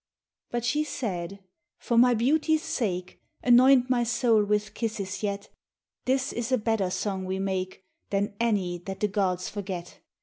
[0.49, 1.41] But she said,"
[1.77, 5.49] For my beauty's sake Anoint my soul with kisses yet,
[6.05, 9.99] This is a better song we make Than any that the gods forget